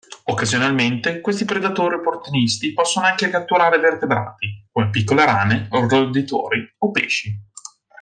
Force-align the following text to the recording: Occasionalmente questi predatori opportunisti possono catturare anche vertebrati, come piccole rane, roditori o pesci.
Occasionalmente 0.23 1.21
questi 1.21 1.45
predatori 1.45 1.93
opportunisti 1.93 2.73
possono 2.73 3.05
catturare 3.15 3.75
anche 3.75 3.87
vertebrati, 3.87 4.67
come 4.71 4.89
piccole 4.89 5.25
rane, 5.25 5.67
roditori 5.69 6.73
o 6.79 6.89
pesci. 6.89 7.37